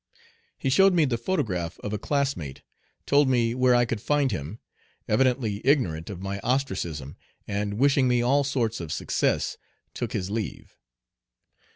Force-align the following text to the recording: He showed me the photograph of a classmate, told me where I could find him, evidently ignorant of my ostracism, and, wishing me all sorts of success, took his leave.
He 0.57 0.71
showed 0.71 0.95
me 0.95 1.05
the 1.05 1.15
photograph 1.19 1.79
of 1.81 1.93
a 1.93 1.99
classmate, 1.99 2.63
told 3.05 3.29
me 3.29 3.53
where 3.53 3.75
I 3.75 3.85
could 3.85 4.01
find 4.01 4.31
him, 4.31 4.57
evidently 5.07 5.61
ignorant 5.63 6.09
of 6.09 6.23
my 6.23 6.39
ostracism, 6.39 7.17
and, 7.47 7.75
wishing 7.75 8.07
me 8.07 8.19
all 8.23 8.43
sorts 8.43 8.79
of 8.79 8.91
success, 8.91 9.57
took 9.93 10.13
his 10.13 10.31
leave. 10.31 10.75